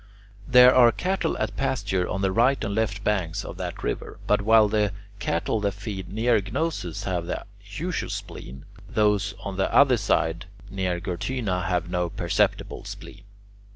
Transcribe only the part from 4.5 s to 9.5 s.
the cattle that feed near Gnosus have the usual spleen, those